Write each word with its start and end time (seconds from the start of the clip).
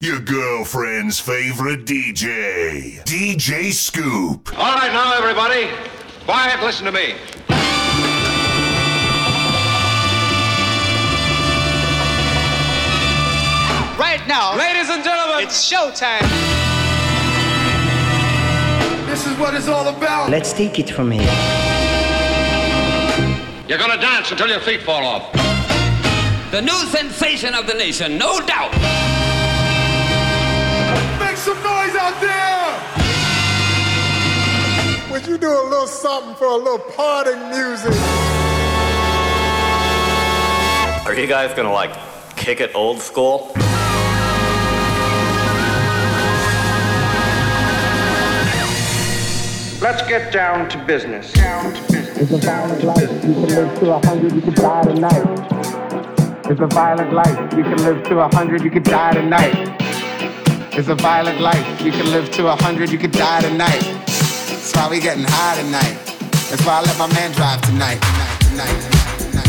Your 0.00 0.20
girlfriend's 0.20 1.18
favorite 1.18 1.84
DJ, 1.84 3.02
DJ 3.02 3.72
Scoop. 3.72 4.56
All 4.56 4.76
right, 4.76 4.92
now, 4.92 5.18
everybody, 5.18 5.68
quiet, 6.24 6.62
listen 6.62 6.86
to 6.86 6.92
me. 6.92 7.16
Right 13.98 14.22
now, 14.28 14.56
Ladies 14.56 14.88
and 14.88 15.02
gentlemen, 15.02 15.42
it's 15.42 15.68
showtime. 15.68 16.22
this 19.08 19.26
is 19.26 19.36
what 19.36 19.54
it's 19.54 19.66
all 19.66 19.88
about. 19.88 20.30
Let's 20.30 20.52
take 20.52 20.78
it 20.78 20.88
from 20.90 21.10
here. 21.10 21.22
You're 23.66 23.78
gonna 23.78 24.00
dance 24.00 24.30
until 24.30 24.46
your 24.48 24.60
feet 24.60 24.82
fall 24.82 25.04
off. 25.04 25.32
The 26.52 26.62
new 26.62 26.78
sensation 26.86 27.52
of 27.54 27.66
the 27.66 27.74
nation, 27.74 28.16
no 28.16 28.40
doubt. 28.46 28.72
You 35.38 35.48
do 35.48 35.52
a 35.52 35.66
little 35.68 35.86
something 35.86 36.34
for 36.34 36.46
a 36.46 36.56
little 36.56 36.78
parting 36.78 37.38
music? 37.50 37.92
Are 41.06 41.14
you 41.14 41.26
guys 41.26 41.54
gonna 41.54 41.72
like 41.72 41.94
kick 42.36 42.60
it 42.60 42.74
old 42.74 42.98
school? 42.98 43.52
Let's 49.80 50.02
get 50.08 50.32
down 50.32 50.68
to 50.70 50.84
business. 50.86 51.32
Down 51.32 51.72
to 51.72 51.80
business. 51.92 52.18
It's 52.18 52.32
a 52.32 52.38
violent 52.38 52.82
life. 52.82 53.00
You 53.00 53.34
can 53.34 53.48
live 53.48 53.78
to 53.78 53.92
a 53.92 54.06
hundred, 54.06 54.32
you 54.32 54.40
can 54.40 54.54
die 54.54 54.82
tonight. 54.82 56.50
It's 56.50 56.60
a 56.60 56.66
violent 56.66 57.12
life. 57.12 57.52
You 57.56 57.62
can 57.62 57.76
live 57.84 58.02
to 58.04 58.18
a 58.18 58.34
hundred, 58.34 58.62
you 58.64 58.70
can 58.70 58.82
die 58.82 59.12
tonight. 59.12 59.54
It's 60.76 60.88
a 60.88 60.94
violent 60.96 61.40
life. 61.40 61.80
You 61.82 61.92
can 61.92 62.06
live 62.10 62.30
to 62.32 62.48
a 62.48 62.56
hundred, 62.56 62.90
you 62.90 62.98
can 62.98 63.10
die 63.12 63.42
tonight. 63.42 64.17
That's 64.68 64.84
why 64.84 64.90
we 64.90 65.00
getting 65.00 65.24
high 65.26 65.56
tonight. 65.56 65.96
That's 66.50 66.62
why 66.66 66.76
I 66.76 66.82
let 66.82 66.98
my 66.98 67.06
man 67.14 67.32
drive 67.32 67.62
tonight. 67.62 67.98
Tonight, 68.02 68.38
tonight. 69.16 69.48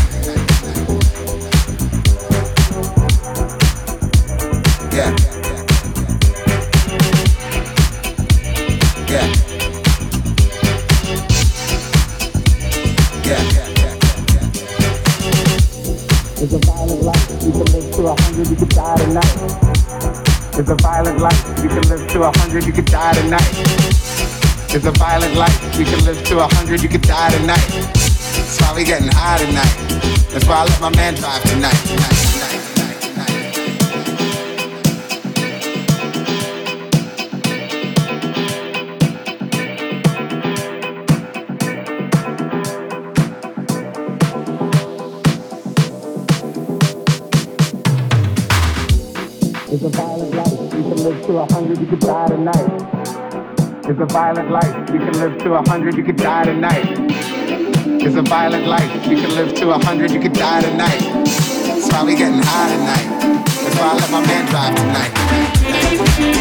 Yeah. 4.90 5.12
Yeah. 9.10 9.28
Yeah. 13.26 13.44
It's 16.40 16.54
a 16.54 16.58
violent 16.64 17.02
life. 17.02 17.30
You 17.42 17.52
can 17.52 17.66
live 17.66 17.92
to 17.92 18.06
a 18.06 18.22
hundred, 18.22 18.48
you 18.48 18.56
can 18.56 18.68
die 18.68 18.96
tonight. 18.96 19.36
It's 20.58 20.70
a 20.70 20.76
violent 20.76 21.18
life. 21.18 21.62
You 21.62 21.68
can 21.68 21.82
live 21.90 22.08
to 22.08 22.22
a 22.22 22.38
hundred, 22.38 22.64
you 22.64 22.72
can 22.72 22.86
die 22.86 23.12
tonight. 23.12 24.09
It's 24.72 24.86
a 24.86 24.92
violent 24.92 25.34
life. 25.34 25.76
You 25.76 25.84
can 25.84 26.04
live 26.04 26.22
to 26.26 26.38
a 26.38 26.54
hundred, 26.54 26.80
you 26.80 26.88
can 26.88 27.00
die 27.00 27.30
tonight. 27.36 27.58
That's 27.58 28.60
why 28.60 28.72
we 28.76 28.84
getting 28.84 29.08
high 29.10 29.38
tonight. 29.38 29.66
That's 30.30 30.46
why 30.46 30.58
I 30.58 30.64
let 30.64 30.80
my 30.80 30.90
man 30.94 31.14
drive 31.16 31.42
tonight, 31.42 31.74
tonight. 31.74 32.30
It's 49.72 49.82
a 49.82 49.88
violent 49.88 50.34
life. 50.36 50.52
You 50.52 50.82
can 50.82 50.96
live 51.02 51.26
to 51.26 51.38
a 51.38 51.52
hundred, 51.52 51.80
you 51.80 51.86
can 51.86 51.98
die 51.98 52.28
tonight. 52.28 52.99
It's 53.90 53.98
a 53.98 54.06
violent 54.06 54.52
life. 54.52 54.88
You 54.92 55.00
can 55.00 55.14
live 55.14 55.36
to 55.38 55.54
a 55.54 55.68
hundred, 55.68 55.96
you 55.96 56.04
can 56.04 56.14
die 56.14 56.44
tonight. 56.44 56.86
It's 58.00 58.14
a 58.14 58.22
violent 58.22 58.68
life. 58.68 58.88
You 59.04 59.16
can 59.16 59.34
live 59.34 59.52
to 59.56 59.70
a 59.70 59.84
hundred, 59.84 60.12
you 60.12 60.20
can 60.20 60.32
die 60.32 60.62
tonight. 60.62 61.00
That's 61.24 61.90
why 61.90 62.04
we 62.04 62.14
getting 62.14 62.38
high 62.40 62.70
tonight. 62.76 63.08
That's 63.46 63.76
why 63.76 63.90
I 63.90 63.94
let 63.96 64.10
my 64.12 64.24
man 64.24 64.46
drive 64.46 64.76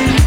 tonight. 0.05 0.18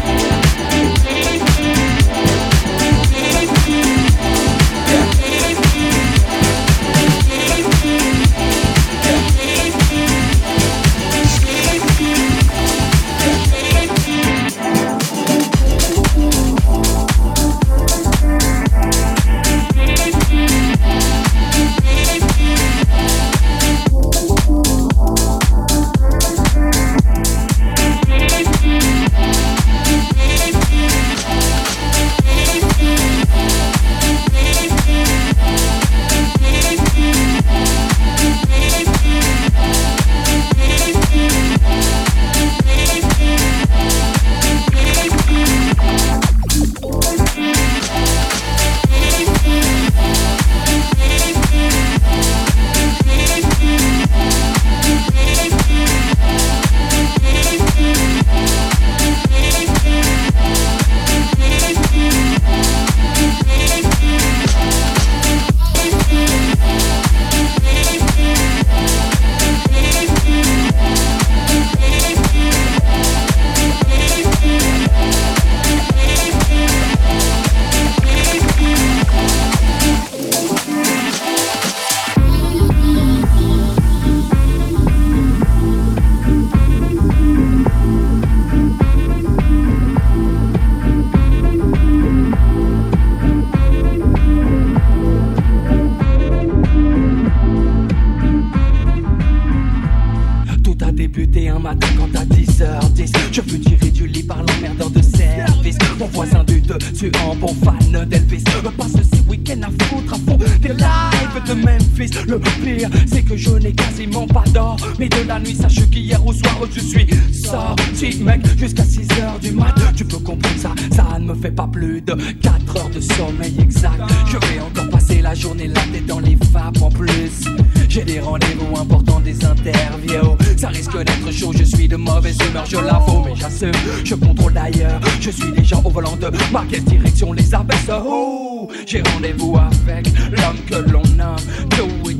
Mon 105.99 106.07
voisin 106.07 106.43
du 106.43 106.59
dessus 106.59 107.11
en 107.23 107.35
bon 107.35 107.53
fan 107.63 108.05
d'Elvis. 108.07 108.43
Passe 108.77 108.93
ces 108.93 109.21
week-ends 109.29 109.61
à 109.61 109.85
foutre 109.85 110.13
à 110.13 110.17
fond 110.17 110.37
des 110.37 110.69
lives 110.69 111.43
de 111.47 111.53
Memphis. 111.53 112.11
Le 112.27 112.39
pire 112.39 112.89
c'est 113.05 113.21
que 113.21 113.37
je 113.37 113.51
n'ai 113.51 113.73
quasiment 113.73 114.25
pas 114.25 114.43
d'or 114.53 114.77
Mais 114.99 115.07
de 115.09 115.27
la 115.27 115.39
nuit. 115.39 115.55
Sache 115.55 115.87
qu'hier 115.89 116.25
au 116.25 116.33
soir 116.33 116.57
je 116.73 116.79
suis 116.79 117.07
sorti 117.31 118.23
mec 118.23 118.41
Jusqu'à 118.57 118.83
6h 118.83 119.39
du 119.41 119.51
mat. 119.51 119.75
Tu 119.95 120.05
peux 120.05 120.19
comprendre 120.19 120.57
ça, 120.57 120.71
ça 120.95 121.19
ne 121.19 121.25
me 121.25 121.35
fait 121.35 121.51
pas 121.51 121.67
plus 121.67 122.01
de 122.01 122.13
4 122.41 122.77
heures 122.77 122.89
de 122.89 122.99
sommeil 122.99 123.53
exact. 123.59 124.01
Je 124.27 124.37
vais 124.37 124.59
encore 124.59 124.92
la 125.23 125.33
journée 125.33 125.67
là 125.67 125.79
tête 125.91 126.05
dans 126.05 126.19
les 126.19 126.37
vapes 126.51 126.81
en 126.81 126.89
plus. 126.89 127.45
J'ai 127.87 128.03
des 128.03 128.19
rendez-vous 128.19 128.77
importants, 128.77 129.21
des 129.21 129.43
interviews. 129.45 130.37
Ça 130.57 130.67
risque 130.67 130.97
d'être 130.97 131.31
chaud, 131.31 131.53
je 131.57 131.63
suis 131.63 131.87
de 131.87 131.95
mauvaise 131.95 132.37
humeur, 132.47 132.65
je 132.65 132.77
l'avoue 132.77 133.23
Mais 133.25 133.35
j'assume, 133.35 133.71
je 134.03 134.15
contrôle 134.15 134.53
d'ailleurs 134.53 134.99
Je 135.21 135.31
suis 135.31 135.51
déjà 135.51 135.77
au 135.77 135.89
volant 135.89 136.17
de 136.17 136.29
ma 136.51 136.65
quelle 136.69 136.83
direction 136.83 137.33
les 137.33 137.53
rendez-vous, 137.53 138.69
j'ai 138.85 139.01
rendez-vous 139.01 139.57
avec 139.57 140.07
l'homme 140.31 140.57
que 140.67 140.91
l'on 140.91 141.03
nomme 141.15 141.37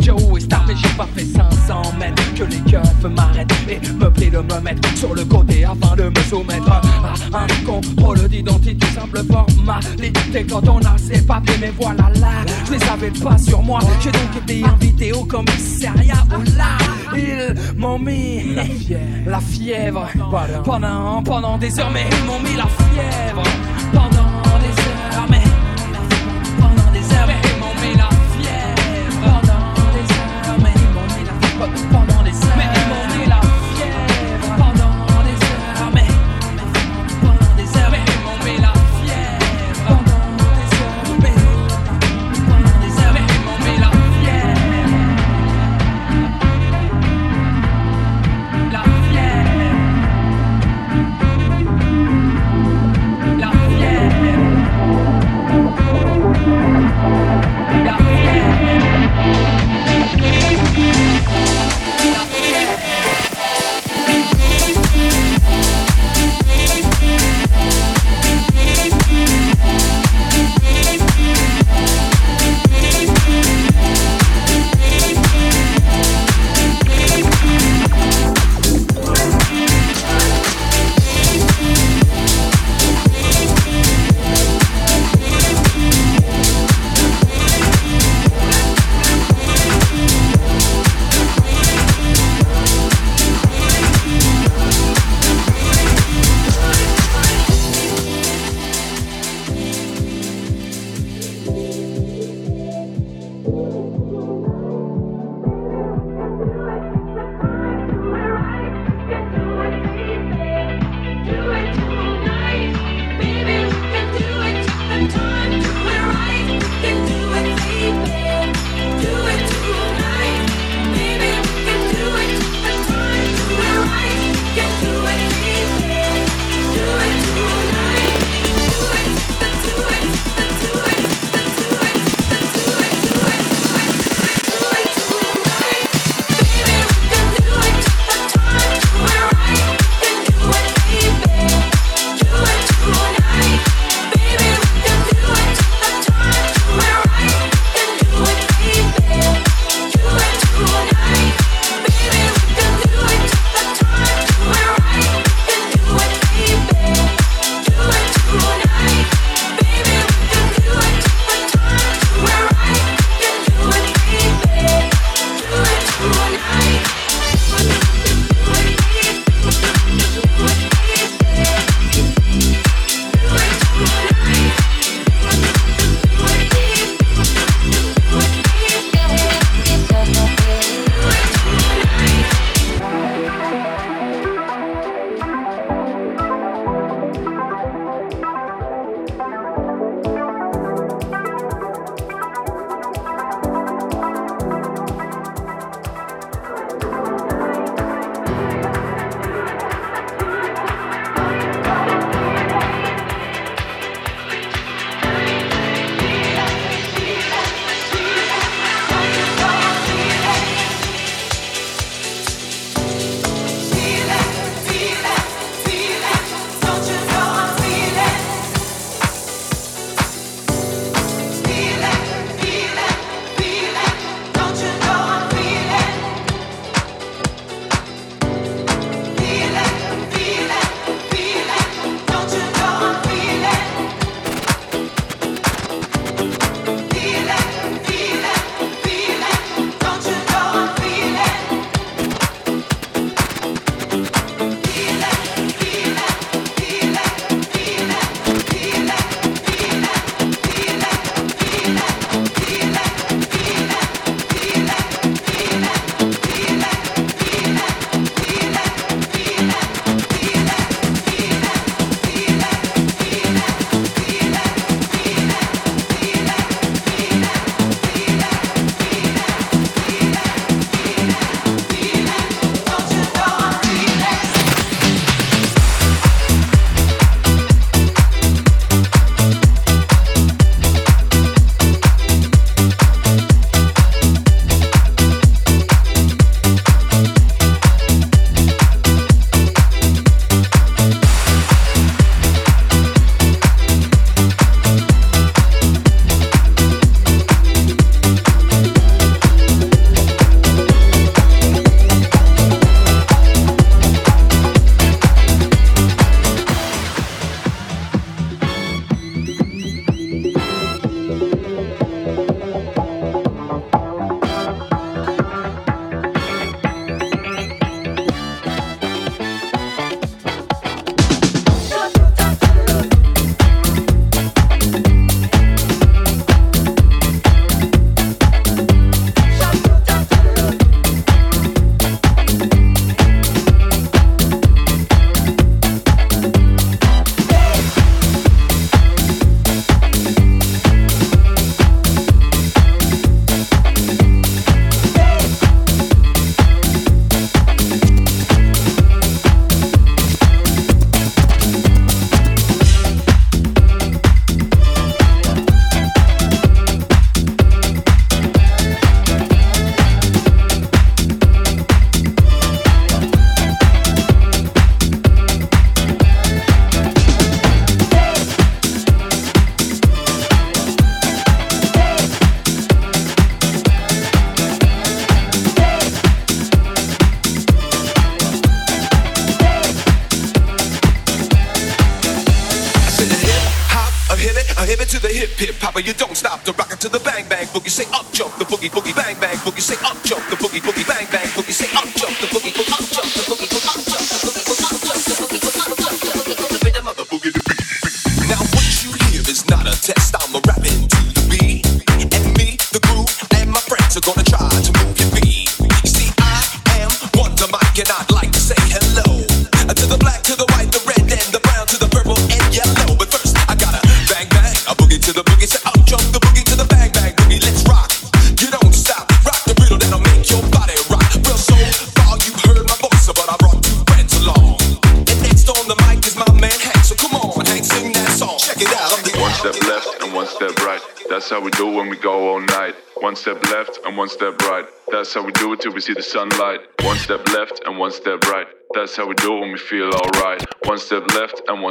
Joe 0.03 0.37
et 0.37 0.41
Star, 0.41 0.65
mais 0.67 0.75
j'ai 0.75 0.89
pas 0.97 1.07
fait 1.15 1.25
500 1.25 1.93
mètres 1.97 2.33
que 2.35 2.43
les 2.43 2.59
keufs 2.69 3.03
m'arrêtent 3.15 3.53
et 3.69 3.79
me 3.93 4.09
prient 4.09 4.29
de 4.29 4.39
me 4.39 4.59
mettre 4.59 4.97
sur 4.97 5.13
le 5.15 5.23
côté 5.23 5.63
afin 5.63 5.95
de 5.95 6.03
me 6.03 6.23
soumettre 6.29 6.71
à 6.71 6.81
un 7.33 7.65
contrôle 7.65 8.27
d'identité, 8.27 8.85
simple 8.87 9.23
formalité. 9.23 10.45
Quand 10.49 10.67
on 10.67 10.79
a 10.79 10.97
ses 10.97 11.21
papiers, 11.21 11.55
mais 11.61 11.73
voilà 11.79 12.09
là, 12.19 12.43
je 12.65 12.73
les 12.73 12.83
avais 12.83 13.11
pas 13.11 13.37
sur 13.37 13.61
moi, 13.61 13.79
j'ai 14.01 14.11
donc 14.11 14.35
été 14.43 14.65
invité 14.65 15.13
au 15.13 15.23
commissariat, 15.23 16.25
oh 16.31 16.43
là, 16.57 17.15
ils 17.15 17.55
m'ont 17.77 17.99
mis 17.99 18.55
la 19.25 19.39
fièvre, 19.39 20.07
pendant, 20.65 21.23
pendant 21.23 21.57
des 21.57 21.79
heures, 21.79 21.91
mais 21.91 22.05
ils 22.11 22.25
m'ont 22.25 22.39
mis 22.39 22.55
la 22.57 22.67
fièvre. 22.67 23.43
Pendant 23.93 24.22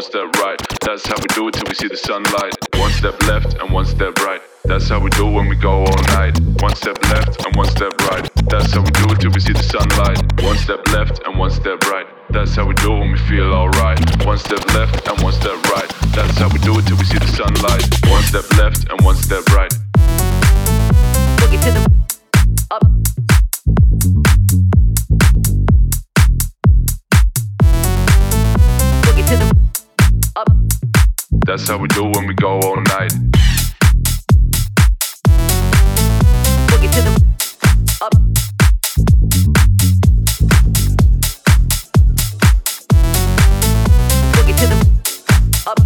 one 0.02 0.10
step 0.10 0.42
right. 0.42 0.58
That's 0.80 1.06
how 1.06 1.14
we 1.14 1.28
do 1.28 1.48
it 1.48 1.54
till 1.54 1.64
we 1.68 1.74
see 1.74 1.86
the 1.86 1.96
sunlight. 1.96 2.54
One 2.74 2.90
step 2.90 3.22
left 3.28 3.54
and 3.60 3.72
one 3.72 3.86
step 3.86 4.18
right. 4.18 4.40
That's 4.64 4.88
how 4.88 4.98
we 4.98 5.10
do 5.10 5.28
it 5.28 5.32
when 5.32 5.48
we 5.48 5.54
go 5.54 5.84
all 5.84 6.02
night. 6.18 6.38
One 6.60 6.74
step 6.74 6.98
left 7.10 7.44
and 7.46 7.54
one 7.54 7.68
step 7.68 7.92
right. 8.10 8.28
That's 8.50 8.72
how 8.72 8.82
we 8.82 8.90
do 8.90 9.06
it 9.12 9.20
till 9.20 9.30
we 9.30 9.38
see 9.38 9.52
the 9.52 9.62
sunlight. 9.62 10.18
One 10.42 10.56
step 10.56 10.80
left 10.88 11.22
and 11.24 11.38
one 11.38 11.50
step 11.50 11.84
right. 11.84 12.06
That's 12.30 12.56
how 12.56 12.66
we 12.66 12.74
do 12.74 12.96
it 12.96 12.98
when 12.98 13.12
we 13.12 13.18
feel 13.30 13.52
alright. 13.52 14.00
One 14.26 14.38
step 14.38 14.64
left 14.74 15.06
and 15.06 15.20
one 15.22 15.34
step 15.34 15.62
right. 15.70 15.88
That's 16.16 16.36
how 16.38 16.48
we 16.48 16.58
do 16.58 16.76
it 16.78 16.86
till 16.86 16.96
we 16.96 17.04
see 17.04 17.18
the 17.18 17.30
sunlight. 17.30 17.86
One 18.10 18.22
step 18.24 18.50
left 18.58 18.90
and 18.90 18.98
one 19.04 19.16
step 19.16 19.46
right. 19.54 19.70
Boogie 21.38 21.62
to 21.62 21.70
the 21.78 22.01
That's 31.44 31.68
how 31.68 31.76
we 31.76 31.88
do 31.88 32.04
when 32.04 32.26
we 32.28 32.34
go 32.34 32.60
all 32.60 32.76
night. 32.76 33.12
Boogie 36.68 36.90
to 36.94 37.02
the 37.02 37.10
up. 38.00 38.12
Boogie 44.32 44.56
to 44.60 44.66
the 44.70 44.76
up. 45.66 45.80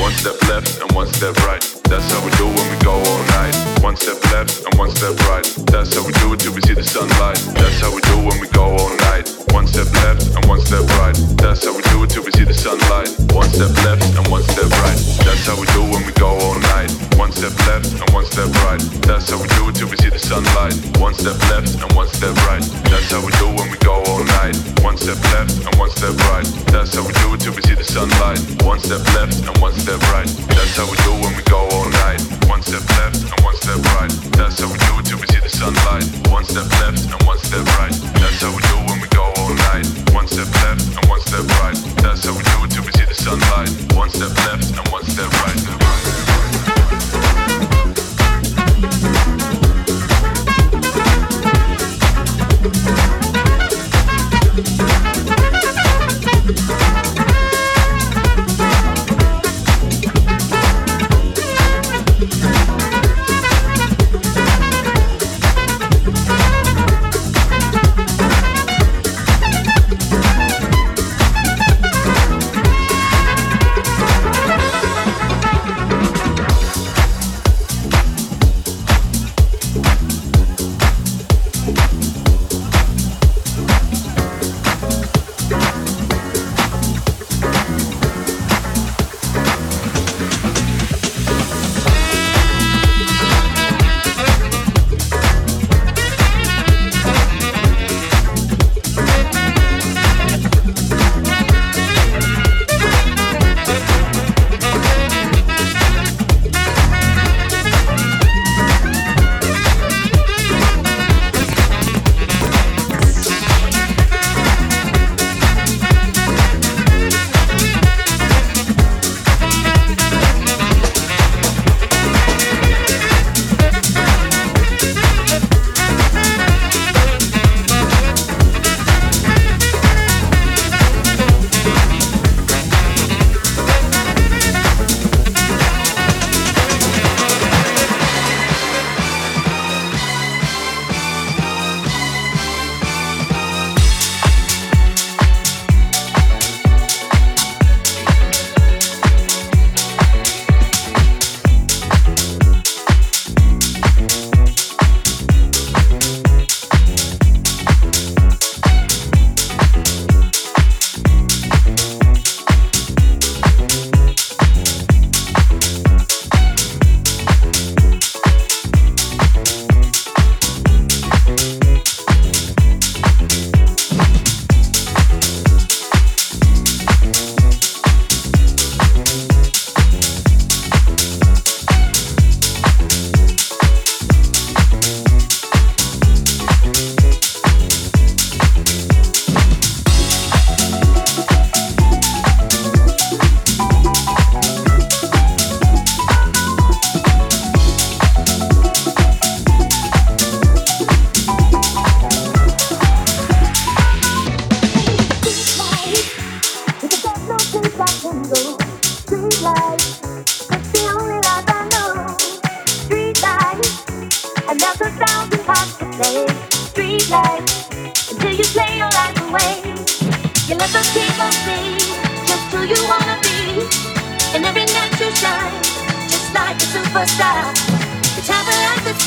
One 0.00 0.12
step 0.12 0.42
left 0.48 0.80
and 0.80 0.90
one 0.92 1.06
step 1.08 1.36
right. 1.44 1.62
That's 1.84 2.10
how 2.10 2.24
we 2.24 2.30
do 2.32 2.46
when 2.46 2.70
we 2.70 2.78
go 2.82 2.92
all 2.92 3.18
night. 3.24 3.71
One 3.82 3.96
step 3.96 4.22
left 4.30 4.62
and 4.64 4.78
one 4.78 4.90
step 4.94 5.18
right. 5.26 5.42
That's 5.66 5.94
how 5.94 6.06
we 6.06 6.12
do 6.22 6.32
it 6.32 6.38
till 6.38 6.54
we 6.54 6.62
see 6.62 6.74
the 6.74 6.84
sunlight. 6.84 7.34
That's 7.58 7.80
how 7.82 7.90
we 7.90 8.00
do 8.02 8.14
when 8.22 8.38
we 8.38 8.46
go 8.54 8.78
all 8.78 8.94
night. 9.10 9.26
One 9.50 9.66
step 9.66 9.90
left 10.06 10.22
and 10.38 10.46
one 10.46 10.60
step 10.62 10.86
right. 11.02 11.18
That's 11.42 11.66
how 11.66 11.74
we 11.74 11.82
do 11.90 12.04
it 12.04 12.10
till 12.14 12.22
we 12.22 12.30
see 12.30 12.44
the 12.46 12.54
sunlight. 12.54 13.10
One 13.34 13.50
step 13.50 13.74
left 13.82 14.06
and 14.14 14.26
one 14.30 14.46
step 14.46 14.70
right. 14.86 14.98
That's 15.26 15.44
how 15.50 15.58
we 15.58 15.66
do 15.74 15.82
when 15.90 16.06
we 16.06 16.12
go 16.14 16.30
all 16.30 16.58
night. 16.72 16.94
One 17.18 17.32
step 17.34 17.50
left 17.66 17.90
and 17.98 18.08
one 18.14 18.24
step 18.24 18.54
right. 18.62 18.80
That's 19.02 19.28
how 19.28 19.42
we 19.42 19.48
do 19.58 19.68
it 19.68 19.74
till 19.74 19.90
we 19.90 19.96
see 19.98 20.14
the 20.14 20.22
sunlight. 20.22 20.78
One 21.02 21.14
step 21.18 21.36
left 21.50 21.74
and 21.82 21.90
one 21.98 22.06
step 22.06 22.38
right. 22.46 22.62
That's 22.86 23.10
how 23.10 23.18
we 23.18 23.34
do 23.42 23.50
when 23.50 23.66
we 23.66 23.78
go 23.82 23.98
all 24.06 24.22
night. 24.38 24.54
One 24.86 24.94
step 24.96 25.18
left 25.34 25.58
and 25.58 25.74
one 25.74 25.90
step 25.90 26.14
right. 26.30 26.46
That's 26.70 26.94
how 26.94 27.02
we 27.02 27.12
do 27.18 27.34
it 27.34 27.42
till 27.42 27.54
we 27.58 27.62
see 27.66 27.74
the 27.74 27.84
sunlight. 27.84 28.38
One 28.62 28.78
step 28.78 29.02
left 29.18 29.42
and 29.42 29.58
one 29.58 29.74
step 29.74 29.98
right. 30.14 30.30
That's 30.54 30.78
how 30.78 30.86
we 30.86 30.96
do 31.02 31.12
when 31.18 31.34
we 31.34 31.42
go 31.50 31.66
all 31.74 31.90
night. 32.06 32.22
One 32.46 32.62
step 32.62 32.86
left 32.96 33.18
and 33.26 33.40
one 33.42 33.56
step 33.58 33.71
step 33.72 33.94
right. 33.96 34.10
That's 34.36 34.60
how 34.60 34.70
we 34.70 34.78
do 34.78 34.98
it 34.98 35.06
till 35.06 35.18
we 35.18 35.26
see 35.28 35.40
the 35.40 35.48
sunlight. 35.48 36.04
One 36.30 36.44
step 36.44 36.68
left 36.80 37.04
and 37.08 37.22
one 37.26 37.38
step 37.38 37.64
right. 37.78 37.92
That's 38.20 38.40
how 38.42 38.50
we 38.54 38.60
do 38.68 38.76
when 38.88 39.00
we 39.00 39.08
go 39.08 39.24
all 39.36 39.54
night. 39.72 39.86
One 40.12 40.26
step 40.28 40.48
left 40.60 40.84
and 40.96 41.08
one 41.08 41.20
step 41.20 41.44
right. 41.60 41.76
That's 42.02 42.24
how 42.24 42.36
we 42.36 42.42
do 42.42 42.64
it 42.64 42.70
till 42.70 42.84
we 42.84 42.92
see 42.92 43.06
the 43.06 43.14
sunlight. 43.14 43.70
One 43.96 44.10
step 44.10 44.36
left 44.44 44.76
and 44.76 44.88
one 44.88 45.04
step 45.04 45.30
right. 45.44 45.72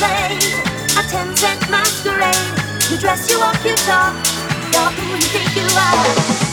A 0.06 1.04
ten 1.10 1.36
cent 1.36 1.70
masquerade. 1.70 2.36
You 2.90 2.98
dress, 2.98 3.30
you 3.30 3.40
walk, 3.40 3.64
you 3.66 3.76
talk, 3.76 4.14
you're 4.74 4.92
who 4.92 5.16
you 5.16 5.22
think 5.22 5.56
you 5.56 5.68
are. 5.78 6.45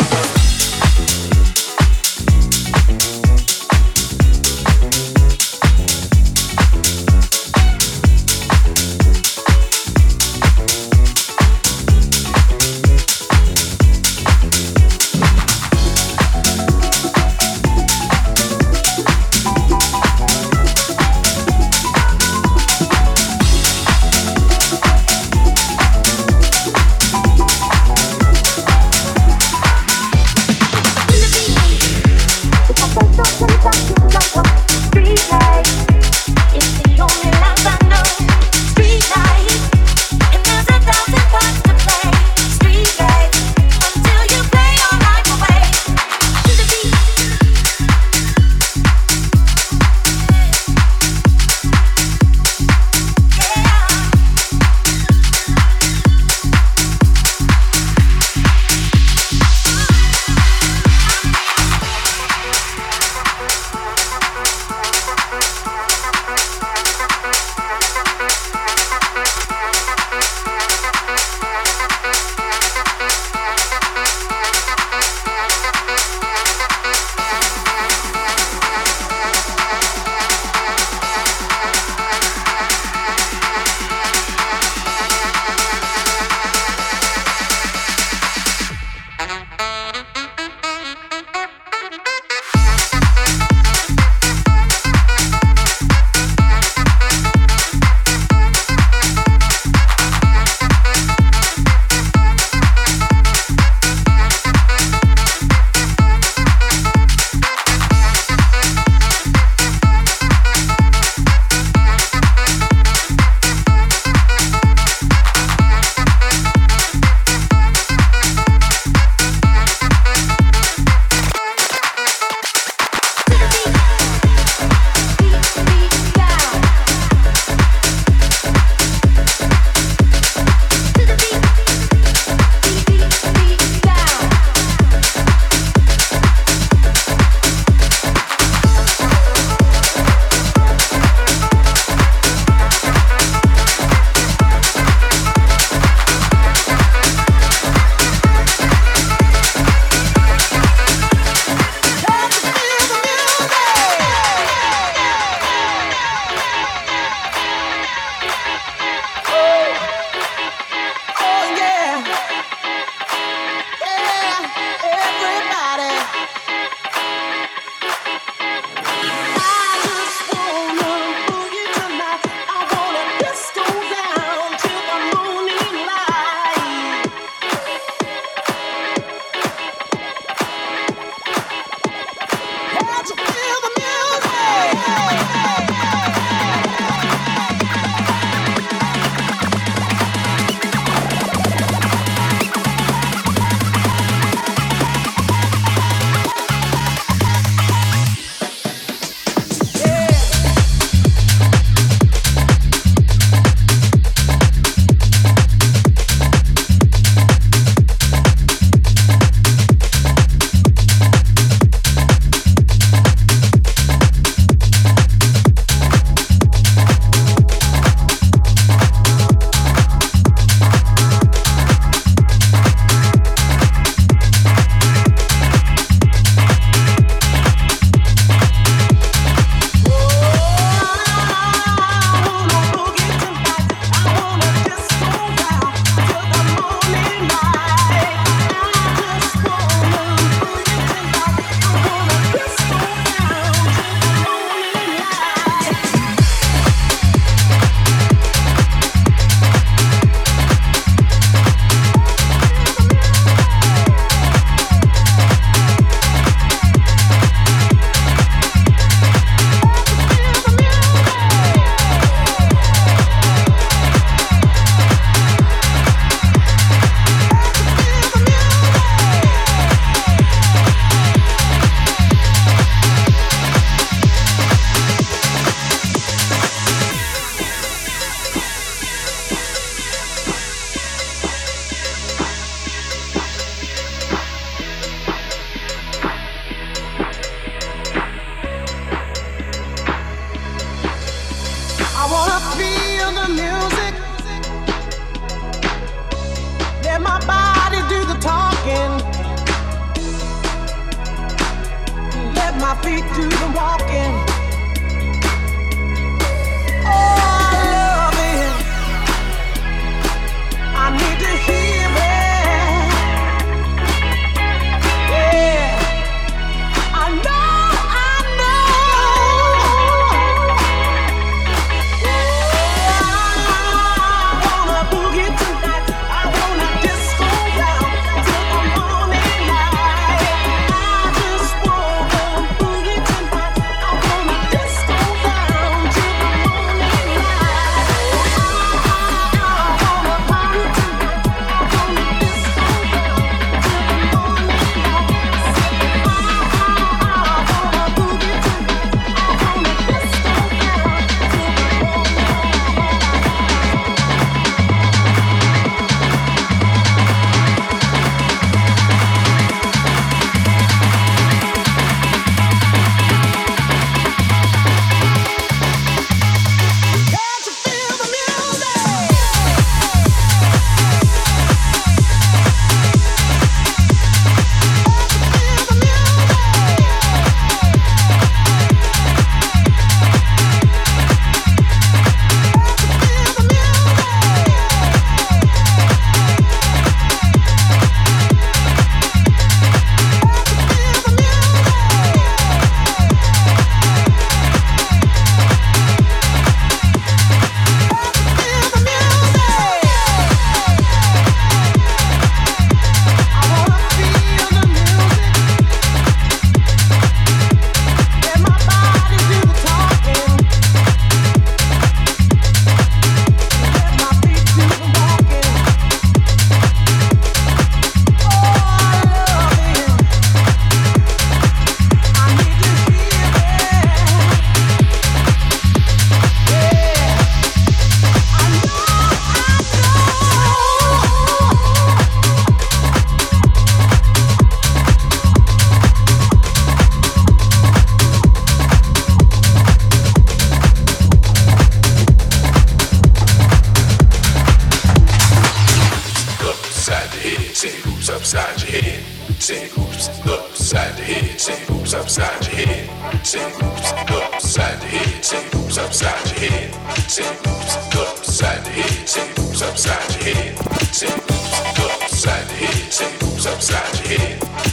upside 448.13 448.61
your 448.63 448.83
head. 448.83 449.03
Send 449.39 449.71
hoops 449.73 450.09
upside 450.27 450.97
your 450.99 451.07
head. 451.07 451.41
Say 451.41 451.75
oops, 451.75 451.95
upside 451.95 452.47
your 452.47 452.67
head. 452.67 453.27
Say 453.27 453.45
oops, 453.45 453.93
upside 453.93 454.81
your 454.83 454.91
head. 454.91 455.25
Say 455.25 455.45
oops, 455.57 455.79
upside 455.79 456.27
your 456.31 456.51
head. 456.51 456.75
Say 457.09 457.25
oops, 457.25 457.97
upside 457.97 458.65
your 458.67 458.75
head. 458.75 459.09
Say 459.09 459.29
oops, 459.41 459.63
upside 459.63 460.13
your 460.13 460.35
head. 460.35 460.59
Say 460.95 461.13
oops, 461.13 461.77
upside 461.81 462.49
your 462.49 462.69
head. 462.69 462.93
Say 462.93 463.11
oops, 463.25 463.47
upside 463.47 463.95
your 463.97 464.09
head. 464.09 464.43
Say 464.43 464.67